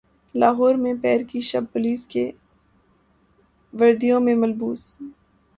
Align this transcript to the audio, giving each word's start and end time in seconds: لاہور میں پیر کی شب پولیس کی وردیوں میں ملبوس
لاہور 0.35 0.75
میں 0.75 0.93
پیر 1.01 1.21
کی 1.29 1.41
شب 1.41 1.63
پولیس 1.73 2.07
کی 2.07 2.29
وردیوں 3.73 4.19
میں 4.19 4.35
ملبوس 4.35 4.81